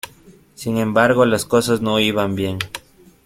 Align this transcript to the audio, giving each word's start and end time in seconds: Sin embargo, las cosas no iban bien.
Sin 0.55 0.77
embargo, 0.77 1.27
las 1.27 1.45
cosas 1.45 1.81
no 1.81 1.99
iban 1.99 2.33
bien. 2.33 2.57